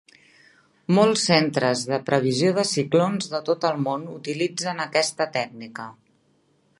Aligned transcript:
Molts 0.99 1.25
centres 1.31 1.83
de 1.91 1.99
previsió 2.07 2.55
de 2.57 2.65
ciclons 2.71 3.29
de 3.35 3.43
tot 3.51 3.69
el 3.71 3.77
món 3.89 4.09
utilitzen 4.17 4.85
aquesta 4.87 5.29
tècnica. 5.37 5.89